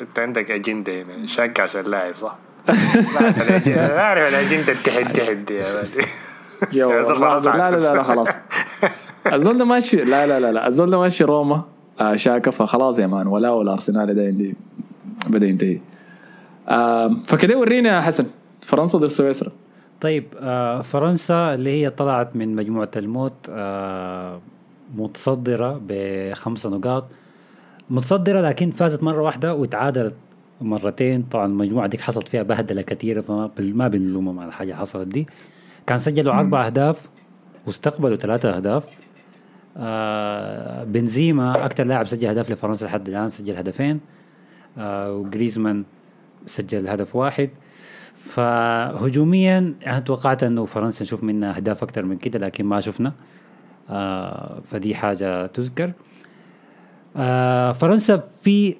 أنت 0.00 0.18
عندك 0.18 0.50
أجندة 0.50 1.02
هنا. 1.02 1.26
شاك 1.26 1.60
عشان 1.60 1.80
اللاعب 1.80 2.14
صح؟ 2.14 2.36
لا، 2.68 4.00
عارف 4.02 4.28
الاجنده 4.28 4.72
التحد 4.72 5.12
تحد 5.12 5.44
دي 5.44 5.54
يا 5.54 7.02
خلاص 7.14 7.46
لا 7.46 7.70
لا 7.70 7.94
لا. 7.94 8.02
خلاص. 8.02 8.28
الزول 9.32 9.58
ده 9.58 9.64
ماشي 9.64 9.96
لا 9.96 10.26
لا 10.26 10.40
لا 10.40 10.52
لا. 10.52 10.66
الزول 10.68 10.90
ده 10.90 10.98
ماشي 10.98 11.24
روما 11.24 11.62
آه 12.00 12.16
شاكا 12.16 12.50
فخلاص 12.50 12.98
يا 12.98 13.06
مان. 13.06 13.26
ولا 13.26 13.50
والارسنال 13.50 14.14
ده 14.14 14.22
عندي 14.22 14.54
بدا 15.28 15.46
ينتهي. 15.46 15.80
فكده 17.26 17.58
ورينا 17.58 17.96
يا 17.96 18.00
حسن. 18.00 18.26
فرنسا 18.62 18.98
ضد 18.98 19.06
سويسرا. 19.06 19.50
طيب 20.00 20.24
آه 20.40 20.80
فرنسا 20.80 21.54
اللي 21.54 21.70
هي 21.82 21.90
طلعت 21.90 22.36
من 22.36 22.56
مجموعة 22.56 22.90
الموت 22.96 23.32
آه 23.50 24.40
متصدرة 24.94 25.80
بخمسة 25.88 26.70
نقاط. 26.70 27.08
متصدرة 27.90 28.40
لكن 28.40 28.70
فازت 28.70 29.02
مرة 29.02 29.22
واحدة 29.22 29.54
وتعادلت 29.54 30.14
مرتين. 30.60 31.22
طبعا 31.22 31.46
المجموعه 31.46 31.86
دي 31.86 31.98
حصلت 31.98 32.28
فيها 32.28 32.42
بهدلة 32.42 32.82
كثيرة 32.82 33.20
فما 33.20 33.50
ما 33.58 33.88
بنلومهم 33.88 34.38
على 34.38 34.52
حاجة 34.52 34.74
حصلت 34.74 35.08
دي. 35.08 35.26
كان 35.86 35.98
سجلوا 35.98 36.34
أربع 36.34 36.66
أهداف 36.66 37.08
واستقبلوا 37.66 38.16
ثلاثة 38.16 38.56
أهداف. 38.56 38.84
آه 39.76 40.84
بنزيما 40.84 41.64
أكثر 41.64 41.84
لاعب 41.84 42.06
سجل 42.06 42.28
اهداف 42.28 42.50
لفرنسا 42.50 42.84
لحد 42.84 43.08
الآن 43.08 43.30
سجل 43.30 43.56
هدفين. 43.56 44.00
آه 44.78 45.12
وجريزمان 45.12 45.84
سجل 46.46 46.88
هدف 46.88 47.16
واحد. 47.16 47.50
فهجوميا 48.16 49.74
أنا 49.86 50.00
توقعت 50.00 50.42
أنه 50.42 50.64
فرنسا 50.64 51.02
نشوف 51.04 51.24
منها 51.24 51.56
أهداف 51.56 51.82
أكثر 51.82 52.02
من 52.02 52.16
كده 52.16 52.38
لكن 52.38 52.64
ما 52.64 52.80
شفنا. 52.80 53.08
آه 53.08 53.12
فدي 54.64 54.94
حاجة 54.94 55.46
تذكر. 55.46 55.92
آه 57.16 57.72
فرنسا 57.72 58.22
في 58.42 58.76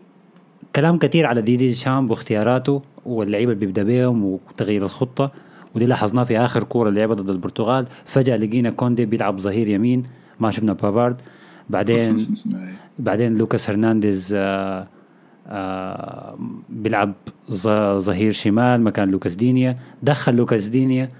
كلام 0.77 0.99
كثير 0.99 1.27
على 1.27 1.43
ديدي 1.43 1.75
شام 1.75 2.11
واختياراته 2.11 2.83
واللعيبة 3.07 3.53
اللي 3.53 3.67
بيبدأ 3.67 3.83
بيهم 3.83 4.25
وتغيير 4.25 4.83
الخطة 4.85 5.33
ودي 5.75 5.87
لاحظناه 5.87 6.25
في 6.25 6.39
آخر 6.39 6.63
كورة 6.63 6.89
اللي 6.89 7.01
لعبها 7.01 7.15
ضد 7.17 7.31
البرتغال. 7.31 7.87
فجأة 8.05 8.37
لقينا 8.37 8.71
كوندي 8.71 9.07
بيلعب 9.07 9.39
ظهير 9.39 9.69
يمين 9.69 10.03
ما 10.41 10.51
شفنا 10.51 10.73
بافارد. 10.73 11.17
بعدين 11.71 12.27
بعدين 12.99 13.39
لوكاس 13.39 13.71
هرنانديز 13.71 14.35
آه 14.37 14.89
آه 15.47 16.39
بيلعب 16.69 17.13
ظهير 17.97 18.33
شمال 18.33 18.81
مكان 18.81 19.11
لوكاس 19.11 19.37
دينيا. 19.37 19.77
دخل 20.03 20.35
لوكاس 20.35 20.69
دينيا 20.69 21.11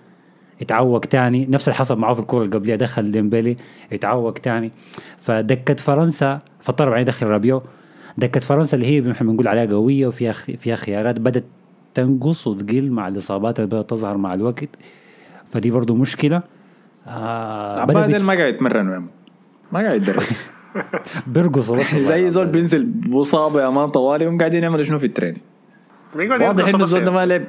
اتعوق 0.63 1.01
تاني. 1.01 1.47
نفس 1.51 1.69
اللي 1.69 1.79
حصل 1.79 1.99
معه 1.99 2.15
في 2.15 2.21
الكورة 2.21 2.45
اللي 2.45 2.57
قبلها 2.57 2.77
دخل 2.77 3.11
ديمبلي 3.11 3.57
اتعوق 3.93 4.33
تاني. 4.33 4.73
فدكة 5.19 5.75
فرنسا 5.75 6.39
فاضطر 6.61 6.89
بعدين 6.89 7.03
يدخل 7.03 7.27
رابيو. 7.27 7.63
دكة 8.19 8.41
فرنسا 8.41 8.77
اللي 8.77 8.87
هي 8.87 9.13
إحنا 9.13 9.31
بنقول 9.31 9.49
عليها 9.49 9.67
قوية 9.67 10.07
وفيها 10.07 10.33
فيها 10.33 10.77
خيارات. 10.77 11.21
بدت 11.21 11.45
تنقص 11.95 12.47
وتقل 12.47 12.91
مع 12.91 13.09
الإصابات 13.09 13.59
اللي 13.59 13.67
بدأت 13.67 13.91
تظهر 13.91 14.17
مع 14.17 14.35
الوقت. 14.35 14.69
فدي 15.53 15.71
برضه 15.71 15.95
مشكلة. 15.95 16.43
آه 17.07 17.81
عباد 17.81 18.13
بيت... 18.13 18.23
ما 18.23 18.35
قاعد 18.35 18.55
يتمرن 18.55 19.07
ما 19.73 19.81
قاعد 19.81 20.03
يتدرب 20.03 20.23
بيرقصوا 21.27 21.79
زي 21.83 22.31
زول 22.31 22.47
بينزل 22.47 22.85
بصابة 22.85 23.63
يا 23.63 23.71
man 23.71 23.89
طوالي 23.89 24.27
هم 24.27 24.39
قاعدين 24.39 24.63
يعملوا 24.63 24.83
شنو 24.83 24.99
في 24.99 25.07
ال 26.21 26.23
training 26.23 26.43
واضح 26.43 26.69
إنه 26.95 27.05
ده 27.05 27.11
ما 27.11 27.27
لعب. 27.27 27.45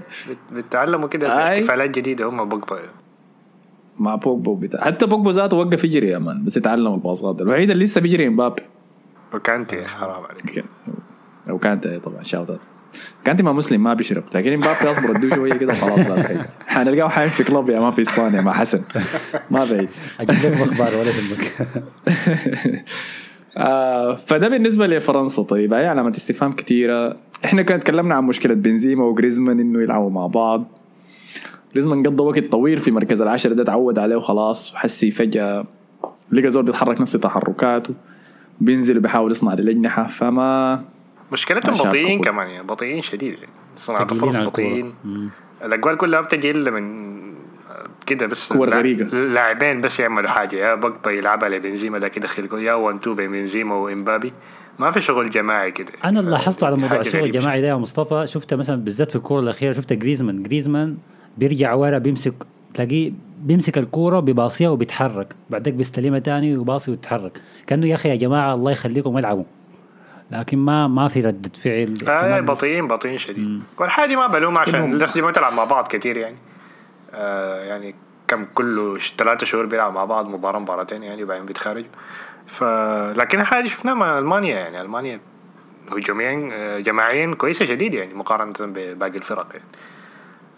بيتعلموا 0.51 1.07
كده 1.09 1.53
احتفالات 1.53 1.89
جديدة 1.89 2.25
هم 2.29 2.49
بوجبا 2.49 2.79
مع 3.99 4.15
بوجبا 4.15 4.53
بتاع 4.53 4.81
حتى 4.85 5.05
بوجبا 5.05 5.31
ذاته 5.31 5.57
وقف 5.57 5.83
يجري 5.83 6.09
يا 6.09 6.17
man 6.17 6.43
بس 6.45 6.57
يتعلم 6.57 6.93
الباصات. 6.93 7.41
الوحيد 7.41 7.69
اللي 7.69 7.85
لسه 7.85 8.01
بيجري 8.01 8.27
امبابي 8.27 8.61
وكانتي 9.33 9.85
حرام 9.85 10.23
عليك. 10.23 10.65
أو 11.49 11.57
كانتي 11.57 11.99
طبعا 11.99 12.23
shout 12.23 12.49
out 12.49 12.59
كانتي 13.23 13.43
ما 13.43 13.51
مسلم 13.51 13.83
ما 13.83 13.93
بيشرب. 13.93 14.23
لكن 14.35 14.53
امبابي 14.53 14.91
أصبر 14.91 15.17
ادوه 15.17 15.35
شوية 15.35 15.53
كده 15.53 15.73
خلاص 15.73 16.07
حنلقاه 16.67 17.07
حايم 17.07 17.29
في 17.29 17.43
كلوب 17.43 17.69
يا 17.69 17.79
ما 17.79 17.91
في 17.91 18.01
اسبانيا 18.01 18.41
مع 18.41 18.53
حسن. 18.53 18.81
ما 19.51 19.65
بعيد. 19.65 19.89
أجيب 20.19 20.53
لكم 20.53 20.63
أخبار 20.63 20.95
ولا 20.95 21.09
يهمك 21.09 21.53
آه 23.57 24.15
فده 24.15 24.47
بالنسبة 24.47 24.87
لفرنسا. 24.87 25.41
طيب 25.43 25.73
هي 25.73 25.87
علامه 25.87 26.09
استفهام 26.09 26.51
كثيره 26.51 27.17
إحنا 27.45 27.61
كنا 27.61 27.77
تكلمنا 27.77 28.15
عن 28.15 28.23
مشكلة 28.23 28.53
بنزيما 28.53 29.03
وجريزمان 29.05 29.59
إنه 29.59 29.81
يلعبوا 29.81 30.09
مع 30.09 30.27
بعض. 30.27 30.65
جريزمان 31.71 32.07
قضى 32.07 32.23
وقت 32.23 32.51
طويل 32.51 32.79
في 32.79 32.91
مركز 32.91 33.21
العشرة 33.21 33.53
ده 33.53 33.63
تعود 33.63 33.99
عليه 33.99 34.15
وخلاص 34.15 34.73
وحسي 34.73 35.11
فجأة 35.11 35.65
لقى 36.31 36.49
زول 36.49 36.63
بيتحرك 36.63 37.01
نفس 37.01 37.11
تحركاته 37.11 37.93
بينزل 38.61 38.97
وبيحاول 38.97 39.31
يصنع 39.31 39.53
للأجنحة 39.53 40.03
فما 40.03 40.83
مشكلتهم 41.31 41.73
بطيئين 41.73 42.21
كمان 42.21 42.47
يعني 42.49 42.67
بطيئين 42.67 43.01
شديد 43.01 43.37
صناعة 43.75 44.07
الفرص 44.11 44.39
بطيئين. 44.39 44.93
الأجوال 45.63 45.97
كلها 45.97 46.21
بتجي 46.21 46.51
إلا 46.51 46.71
من 46.71 47.07
كده 48.05 48.25
بس. 48.25 48.53
كور 48.53 48.69
غريقة. 48.69 49.05
لاعبين 49.05 49.81
بس 49.81 49.99
يعملوا 49.99 50.29
حاجة. 50.29 50.55
يا 50.55 50.75
بوجبا 50.75 51.11
يلعبها 51.11 51.49
لبنزيما 51.49 51.99
ده 51.99 52.07
كده 52.07 52.27
يدخل 52.37 52.61
يا 52.61 52.73
one 52.73 52.99
two 52.99 53.13
بين 53.13 53.31
بنزيما 53.31 53.75
وإمبابي. 53.75 54.33
ما 54.79 54.91
في 54.91 55.01
شغل 55.01 55.29
جماعي 55.29 55.71
كده. 55.71 55.91
أنا 56.03 56.19
اللي 56.19 56.31
لاحظته 56.31 56.67
على 56.67 56.75
موضوع 56.75 56.99
الشغل 56.99 57.23
الجماعي 57.23 57.61
ده 57.61 57.67
يا 57.67 57.75
مصطفى 57.75 58.27
شفته 58.27 58.55
مثلا 58.55 58.83
بالذات 58.83 59.09
في 59.09 59.15
الكورة 59.15 59.39
الأخيرة 59.39 59.73
شفت 59.73 59.93
جريزمان. 59.93 60.43
جريزمان 60.43 60.97
بيرجع 61.37 61.73
ورا 61.73 61.97
بيمسك 61.97 62.33
تلاقيه 62.73 63.11
بيمسك 63.41 63.77
الكورة 63.77 64.19
بيباصيها 64.19 64.69
وبيتحرك. 64.69 65.35
بعدك 65.49 65.73
بيستلمها 65.73 66.19
تاني 66.19 66.57
ويباصي 66.57 66.91
ويتحرك. 66.91 67.41
كأنه 67.67 67.87
يا 67.87 67.95
أخي 67.95 68.09
يا 68.09 68.15
جماعة 68.15 68.53
الله 68.53 68.71
يخليكم 68.71 69.17
العبوا. 69.17 69.43
لكن 70.31 70.57
ما 70.57 70.87
ما 70.87 71.07
في 71.07 71.21
ردة 71.21 71.51
فعل 71.55 71.97
آه 72.07 72.39
بطيئين 72.39 72.87
بطيئين 72.87 73.17
شديد. 73.17 73.61
والحاجة 73.79 74.15
ما 74.15 74.27
بلوم 74.27 74.57
عشان 74.57 74.83
الناس 74.83 75.13
دي 75.13 75.21
ما 75.21 75.31
تلعب 75.31 75.53
مع 75.53 75.63
بعض 75.63 75.87
كثير 75.87 76.17
يعني. 76.17 76.35
آه 77.13 77.63
يعني 77.63 77.95
كم 78.27 78.45
كله 78.45 78.97
ثلاثة 79.17 79.45
شهور 79.45 79.65
بيلعبوا 79.65 79.93
مع 79.93 80.05
بعض 80.05 80.25
مباراة 80.25 80.59
مباراتين 80.59 81.03
يعني 81.03 81.23
وبعدين 81.23 81.45
بيتخارجوا 81.45 81.89
ف 82.47 82.63
لكن 83.17 83.43
حاجة 83.43 83.67
شفناها 83.67 83.95
مع 83.95 84.17
ألمانيا 84.17 84.55
يعني 84.55 84.81
ألمانيا 84.81 85.19
هجوميا 85.91 86.49
آه، 86.53 86.79
جماعيا 86.79 87.35
كويسة 87.35 87.65
شديد 87.65 87.93
يعني 87.93 88.13
مقارنة 88.13 88.53
بباقي 88.59 89.17
الفرق 89.17 89.47
يعني. 89.51 89.65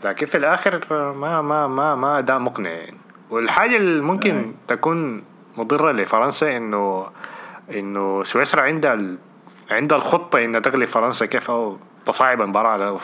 لكن 0.03 0.25
في 0.25 0.38
الآخر 0.38 0.81
ما 1.13 1.41
ما 1.41 1.67
ما 1.67 1.95
ما 1.95 2.19
أداء 2.19 2.39
مقنع 2.39 2.69
يعني. 2.69 2.97
والحاجة 3.29 3.75
اللي 3.75 4.01
ممكن 4.01 4.35
أي. 4.35 4.51
تكون 4.67 5.23
مضرة 5.57 5.91
لفرنسا 5.91 6.57
إنه 6.57 7.07
إنه 7.71 8.23
سويسرا 8.23 8.61
عندها 8.61 8.93
ال... 8.93 9.17
عندها 9.71 9.97
الخطة 9.97 10.45
إنها 10.45 10.59
تغلب 10.59 10.85
فرنسا 10.85 11.25
كيف 11.25 11.51
أو 11.51 11.77
تصاعد 12.05 12.41
المباراه 12.41 12.69
على 12.69 12.99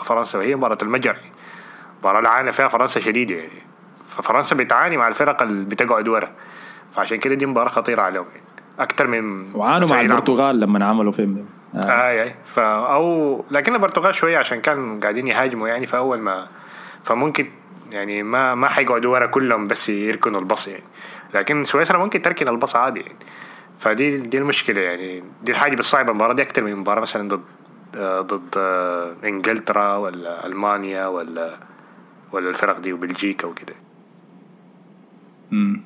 فرنسا. 0.00 0.38
وهي 0.38 0.56
مباراة 0.56 0.78
المجر 0.82 1.16
مباراة 2.00 2.20
العانى 2.20 2.52
فيها 2.52 2.68
فرنسا 2.68 3.00
شديده 3.00 3.34
يعني. 3.34 3.73
ففرنسا 4.16 4.56
بتعاني 4.56 4.96
مع 4.96 5.08
الفرق 5.08 5.42
اللي 5.42 5.64
بتقعد 5.64 6.08
ورا. 6.08 6.30
فعشان 6.92 7.18
كده 7.18 7.34
دي 7.34 7.46
مباراة 7.46 7.68
خطيرة 7.68 8.02
عليهم 8.02 8.26
يعني. 8.34 8.46
أكثر 8.78 9.06
من 9.06 9.54
وعانوا 9.54 9.88
مع 9.88 10.00
البرتغال 10.00 10.60
لما 10.60 10.84
عملوا 10.84 11.12
فيلم 11.12 11.46
آه. 11.74 12.08
اي 12.08 12.22
اي 12.22 12.34
فا 12.44 12.62
أو 12.94 13.44
لكن 13.50 13.74
البرتغال 13.74 14.14
شوية 14.14 14.38
عشان 14.38 14.60
كانوا 14.60 15.00
قاعدين 15.00 15.26
يهاجموا 15.26 15.68
يعني 15.68 15.86
فأول 15.86 16.20
ما 16.20 16.46
فممكن 17.02 17.46
يعني 17.94 18.22
ما 18.22 18.54
ما 18.54 18.68
حيقعدوا 18.68 19.12
ورا 19.12 19.26
كلهم 19.26 19.66
بس 19.66 19.88
يركنوا 19.88 20.40
الباص 20.40 20.68
يعني. 20.68 20.84
لكن 21.34 21.64
سويسرا 21.64 21.98
ممكن 21.98 22.22
تركن 22.22 22.48
الباص 22.48 22.76
عادي 22.76 23.00
يعني. 23.00 23.16
فدي 23.78 24.16
دي 24.18 24.38
المشكلة 24.38 24.80
يعني. 24.80 25.24
دي 25.42 25.52
الحاجة 25.52 25.76
بالصعبه 25.76 26.10
المباراة 26.10 26.34
دي 26.34 26.42
أكثر 26.42 26.62
من 26.62 26.76
مباراة 26.76 27.00
مثلا 27.00 27.28
ضد 27.28 27.42
ضد 27.98 28.58
إنجلترا 29.24 29.96
ولا 29.96 30.46
ألمانيا 30.46 31.06
ولا 31.06 31.58
ولا 32.32 32.48
الفرق 32.48 32.78
دي 32.78 32.92
وبلجيكا 32.92 33.46
وكده. 33.46 33.74
امم 35.54 35.80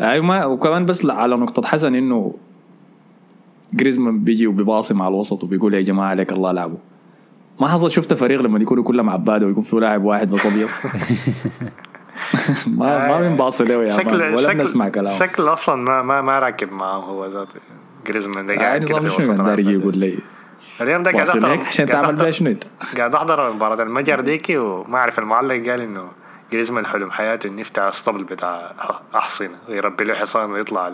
أيوه 0.00 0.46
وكمان 0.46 0.86
بس 0.86 1.06
على 1.06 1.36
نقطة 1.36 1.68
حسن 1.68 1.94
إنه 1.94 2.34
جريزمان 3.74 4.24
بيجي 4.24 4.46
وبيباصي 4.46 4.94
مع 4.94 5.08
الوسط 5.08 5.44
وبيقول 5.44 5.74
يا 5.74 5.80
جماعة 5.80 6.08
عليك 6.08 6.32
الله 6.32 6.52
لعبوا. 6.52 6.78
ما 7.60 7.68
حصل 7.68 7.90
شفت 7.90 8.14
فريق 8.14 8.40
لما 8.40 8.58
يكونوا 8.58 8.84
كلهم 8.84 9.10
عباده 9.10 9.46
ويكون 9.46 9.62
فيه 9.62 9.80
لاعب 9.80 10.04
واحد 10.04 10.30
بس 10.30 10.46
ابيض 10.46 10.68
ما 12.66 13.08
ما 13.08 13.20
بنباصي 13.20 13.64
له 13.64 13.74
يا 13.84 13.96
شكل 13.96 14.16
ولا 14.22 14.36
شكل 14.48 14.58
بنسمع 14.58 14.88
كلامه. 14.88 15.18
شكل 15.18 15.42
أصلا 15.42 15.74
ما 15.76 16.02
ما 16.02 16.22
ما 16.22 16.38
راكب 16.38 16.72
معه 16.72 16.96
هو 16.98 17.26
ذاته. 17.26 17.60
جريزمان 18.06 18.46
ده 18.46 18.54
قاعد 18.54 18.84
كده 18.84 18.98
في 19.00 19.06
وسط 19.06 19.40
داري 19.40 19.72
يقول 19.72 19.98
لي 19.98 20.18
اليوم 20.80 21.02
ده 21.02 21.10
قاعد 21.10 21.28
احضر 21.28 21.58
عشان 21.66 21.86
تعمل 21.86 22.14
بيها 22.16 22.30
شنو؟ 22.30 22.56
قاعد 22.96 23.14
أحضر 23.14 23.52
مباراة 23.52 23.82
المجر 23.82 24.20
ديكي 24.20 24.58
وما 24.58 24.98
أعرف 24.98 25.18
المعلق 25.18 25.68
قال 25.70 25.80
إنه 25.80 26.04
جريزمان 26.52 26.86
حلم 26.86 27.10
حياته 27.10 27.46
انه 27.46 27.60
يفتح 27.60 27.82
الاسطبل 27.82 28.24
بتاع 28.24 28.72
أحصنة. 29.14 29.58
ويربي 29.68 30.04
له 30.04 30.14
حصان 30.14 30.50
ويطلع 30.50 30.92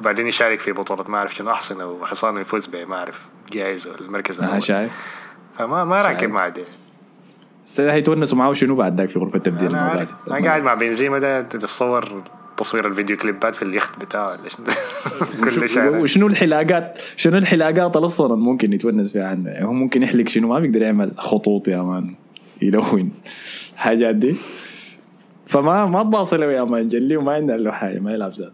وبعدين 0.00 0.26
يشارك 0.26 0.60
في 0.60 0.72
بطولة. 0.72 1.04
ما 1.08 1.16
أعرف 1.16 1.34
شنو 1.34 1.50
أحصنة 1.50 1.86
وحصانه 1.86 2.40
يفوز 2.40 2.66
به 2.66 2.84
ما 2.84 2.96
أعرف. 2.96 3.26
جائزة 3.52 3.94
المركز 3.94 4.38
الأول. 4.40 4.62
شايف. 4.62 4.92
فما 5.58 5.84
ما 5.84 6.02
راكب 6.02 6.30
مع 6.30 6.48
دي 6.48 6.64
هيتونسوا 7.78 8.38
معاه 8.38 8.52
شنو 8.52 8.76
بعد 8.76 9.00
ذاك 9.00 9.08
في 9.08 9.18
غرفة 9.18 9.36
التبديل 9.36 9.68
أنا, 9.68 10.06
أنا 10.30 10.48
قاعد 10.48 10.62
مع 10.62 10.74
بنزيما 10.74 11.18
ده 11.18 11.42
تتصور 11.42 12.22
تصوير 12.56 12.86
الفيديو 12.86 13.16
كليبات 13.16 13.54
في 13.54 13.62
اليخت 13.62 13.98
بتاعه 13.98 14.30
ولا 14.30 14.40
كل 15.54 15.68
شهر 15.68 15.96
وشنو 15.96 16.26
الحلاقات؟ 16.26 16.98
شنو 17.16 17.38
الحلاقات 17.38 17.96
اللي 17.96 18.06
أصلا 18.06 18.36
ممكن 18.36 18.72
يتونس 18.72 19.12
فيها 19.12 19.28
عنه؟ 19.28 19.50
هو 19.60 19.72
ممكن 19.72 20.02
يحلق 20.02 20.28
شنو؟ 20.28 20.48
ما 20.48 20.58
بيقدر 20.58 20.82
يعمل 20.82 21.12
خطوط 21.16 21.68
يا 21.68 21.82
مان. 21.82 22.14
يلون. 22.62 23.10
حاجات 23.76 24.14
دي. 24.14 24.36
فما 25.46 25.86
ما 25.86 26.02
تباصي 26.02 26.36
له 26.36 26.52
يا 26.52 26.64
مان 26.64 26.88
جلي 26.88 27.16
وما 27.16 27.32
عندنا 27.32 27.56
له 27.56 27.72
حاجة 27.72 27.98
ما 27.98 28.12
يلعب 28.12 28.30
زاد. 28.30 28.52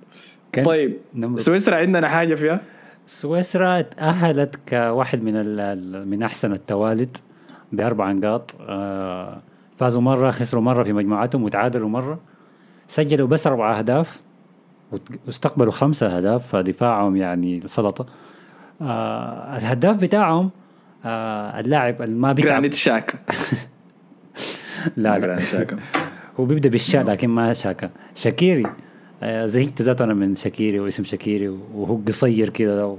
طيب 0.65 0.97
سويسرا 1.37 1.77
عندنا 1.77 2.09
حاجة 2.09 2.35
فيها؟ 2.35 2.61
سويسرا 3.07 3.81
تأهلت 3.81 4.57
كواحد 4.69 5.23
من 5.23 6.09
من 6.09 6.23
أحسن 6.23 6.53
التوالد 6.53 7.17
بأربع 7.73 8.13
نقاط. 8.13 8.55
آه، 8.69 9.41
فازوا 9.77 10.03
مرة 10.03 10.31
خسروا 10.31 10.63
مرة 10.63 10.83
في 10.83 10.93
مجموعتهم 10.93 11.43
وتعادلوا 11.43 11.89
مرة. 11.89 12.19
سجلوا 12.87 13.29
بس 13.29 13.47
أربع 13.47 13.79
أهداف 13.79 14.21
واستقبلوا 15.27 15.73
خمسة 15.73 16.17
أهداف 16.17 16.47
فدفاعهم 16.47 17.17
يعني 17.17 17.63
سلطة. 17.67 18.07
آه 18.83 19.57
الهداف 19.57 19.97
بتاعهم 19.97 20.51
آه 21.05 21.61
اللاعب 21.61 22.03
اللي 22.03 22.15
ما 22.15 22.33
بيتعب 22.33 22.51
جرانيت 22.53 22.75
شاكا. 22.75 23.19
لا 24.97 25.19
لا. 25.19 25.39
هو 26.41 26.45
بيبدأ 26.45 26.69
بالشا 26.69 26.99
لكن 26.99 27.29
ما 27.29 27.53
شاكا 27.53 27.91
شاكيري 28.15 28.67
آه 29.23 29.47
زهقت 29.47 29.83
ذاته 29.83 30.05
أنا 30.05 30.15
من 30.15 30.35
شاكيري 30.35 30.81
واسم 30.81 31.05
شاكيري 31.05 31.49
وهو 31.49 31.99
قصير 32.09 32.49
كده 32.49 32.97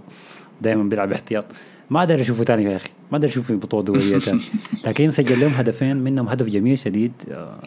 دائما 0.61 0.83
بيلعب 0.83 1.11
احتياط. 1.11 1.45
ما 1.89 1.99
أقدر 1.99 2.21
أشوفه 2.21 2.43
تاني 2.43 2.63
يا 2.63 2.75
أخي. 2.75 2.89
ما 3.11 3.17
أقدر 3.17 3.27
أشوفه 3.27 3.47
في 3.47 3.55
بطولة 3.55 3.83
دولية 3.83 4.17
تاني 4.17 4.39
لكن 4.87 5.09
سجل 5.09 5.39
لهم 5.39 5.51
هدفين 5.51 5.97
منهم 5.97 6.27
هدف 6.27 6.47
جميل 6.47 6.77
شديد 6.77 7.11
آه، 7.31 7.59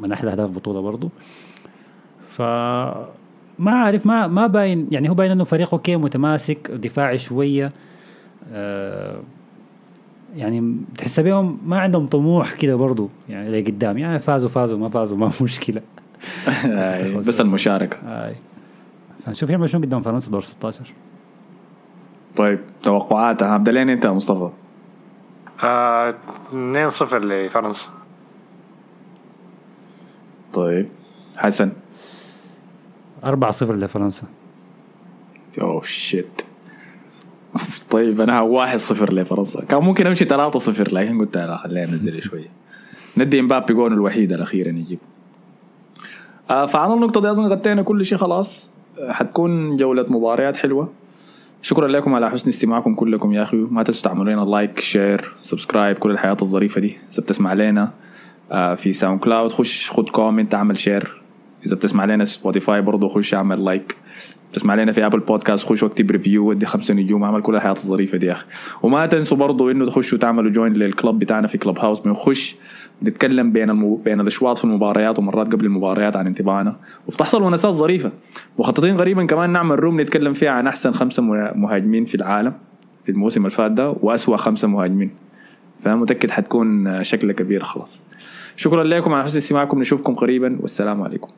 من 0.00 0.12
أحلى 0.12 0.32
أهداف 0.32 0.48
البطوله 0.48 0.80
برضه 0.80 1.10
ف 2.28 2.42
ما 3.58 3.70
عارف 3.72 4.06
ما 4.06 4.26
ما 4.26 4.46
باين 4.46 4.88
يعني 4.92 5.10
هو 5.10 5.14
باين 5.14 5.30
إنه 5.30 5.44
فريق 5.44 5.74
أوكي 5.74 5.96
متماسك 5.96 6.70
دفاعي 6.70 7.18
شوية 7.18 7.72
آه 8.52 9.20
يعني 10.34 10.76
تحس 10.98 11.20
بيهم 11.20 11.58
ما 11.64 11.80
عندهم 11.80 12.06
طموح 12.06 12.52
كده 12.52 12.74
برضو 12.74 13.10
يعني 13.28 13.60
لقدام 13.60 13.98
يعني 13.98 14.18
فازوا 14.18 14.48
فازوا 14.50 14.78
ما 14.78 14.88
فازوا 14.88 15.18
ما 15.18 15.32
مشكلة. 15.40 15.82
آه، 16.66 17.16
بس 17.28 17.40
المشاركة. 17.40 17.96
آه. 17.96 18.34
فنشوف 19.20 19.50
يعمل 19.50 19.68
شنو 19.70 19.80
قدام 19.80 20.00
فرنسا 20.00 20.30
دور 20.30 20.40
16 20.40 20.92
طيب 22.36 22.60
توقعات 22.82 23.42
هبدا 23.42 23.72
لين 23.72 23.88
أنت 23.90 24.04
يا 24.04 24.10
مصطفى؟ 24.10 24.50
آه 25.64 26.14
2-0 26.50 27.14
لفرنسا. 27.14 27.88
طيب 30.52 30.88
حسن؟ 31.36 31.72
4-0 33.24 33.62
لفرنسا. 33.62 34.26
oh 35.60 35.82
shit 35.84 36.42
طيب 37.92 38.20
أنا 38.20 38.40
واحد 38.40 38.78
صفر 38.78 39.14
لفرنسا 39.14 39.64
كان 39.64 39.82
ممكن 39.82 40.06
أمشي 40.06 40.24
3 40.24 40.58
صفر 40.58 40.94
لكن 40.94 41.18
قلت 41.18 41.36
لا 41.36 41.56
خلينا 41.56 41.86
ننزل 41.86 42.22
شوية 42.22 42.48
ندي 43.16 43.40
إمبابي 43.40 43.74
جون 43.74 43.92
الوحيد 43.92 44.32
الأخير 44.32 44.66
يجيب. 44.66 44.98
آه 46.50 46.66
فعلى 46.66 46.94
النقطة 46.94 47.20
دي 47.20 47.30
أظن 47.30 47.46
غطينا 47.46 47.82
كل 47.82 48.04
شيء 48.04 48.18
خلاص. 48.18 48.70
حتكون 49.08 49.74
جولة 49.74 50.06
مباريات 50.08 50.56
حلوة. 50.56 50.92
شكرا 51.62 51.88
لكم 51.88 52.14
على 52.14 52.30
حسن 52.30 52.48
استماعكم 52.48 52.94
كلكم 52.94 53.32
يا 53.32 53.42
أخي. 53.42 53.56
ما 53.56 53.82
تنسوا 53.82 54.04
تعملوا 54.04 54.32
لنا 54.32 54.50
like 54.50 54.80
share 54.80 55.34
subscribe 55.42 55.98
كل 55.98 56.10
الحياة 56.10 56.36
الظريفة 56.42 56.80
دي. 56.80 56.96
إذا 57.12 57.22
بتسمع 57.22 57.52
لنا 57.52 57.90
آه 58.52 58.74
في 58.74 58.92
SoundCloud 58.92 59.52
خش 59.52 59.90
خد 59.90 60.08
comment 60.08 60.54
اعمل 60.54 60.78
share 60.78 61.21
إذا 61.66 61.76
بتسمع 61.76 62.04
لنا 62.04 62.24
Spotify 62.24 62.82
برضه 62.82 63.08
خش 63.08 63.34
اعمل 63.34 63.64
like 63.64 63.96
تسمع 64.52 64.74
لنا 64.74 64.92
في 64.92 65.06
Apple 65.06 65.20
Podcast 65.20 65.66
خش 65.66 65.82
واكتب 65.82 66.10
review 66.10 66.48
ودي 66.48 66.66
خمسة 66.66 66.94
نجوم 66.94 67.24
اعمل 67.24 67.42
كل 67.42 67.54
الحياة 67.54 67.72
الظريفة 67.72 68.18
دي 68.18 68.26
يا 68.26 68.32
أخي. 68.32 68.46
وما 68.82 69.06
تنسوا 69.06 69.36
برضو 69.36 69.70
إنه 69.70 69.86
تخشوا 69.86 70.18
تعملوا 70.18 70.50
join 70.50 70.72
لل 70.72 70.87
club 70.87 71.18
بتاعنا 71.18 71.46
في 71.46 71.58
Clubhouse 71.58 72.00
بنخش 72.00 72.56
نتكلم 73.02 73.52
بين 73.52 73.70
المو... 73.70 73.96
بين 73.96 74.20
الأشواط 74.20 74.58
في 74.58 74.64
المباريات 74.64 75.18
ومرات 75.18 75.52
قبل 75.52 75.64
المباريات 75.64 76.16
عن 76.16 76.26
انطباعنا 76.26 76.76
وبتحصل 77.08 77.42
ونسات 77.42 77.74
ظريفة. 77.74 78.12
مخططين 78.58 78.96
قريبا 78.96 79.24
كمان 79.24 79.50
نعمل 79.50 79.80
room 79.80 80.00
نتكلم 80.00 80.32
فيها 80.32 80.50
عن 80.50 80.66
أحسن 80.66 80.92
خمسة 80.92 81.22
مهاجمين 81.54 82.04
في 82.04 82.14
العالم 82.14 82.52
في 83.04 83.12
الموسم 83.12 83.40
اللي 83.40 83.50
فات 83.50 83.70
ده 83.70 83.90
واسوء 83.90 84.36
خمسة 84.36 84.68
مهاجمين. 84.68 85.10
فمتاكد 85.80 86.30
حتكون 86.30 87.02
شكلها 87.04 87.34
كبير 87.34 87.62
خلاص. 87.62 88.02
شكرا 88.56 88.84
لكم 88.84 89.12
على 89.12 89.24
حسن 89.24 89.36
استماعكم. 89.36 89.80
نشوفكم 89.80 90.14
قريبا. 90.14 90.58
والسلام 90.60 91.02
عليكم. 91.02 91.28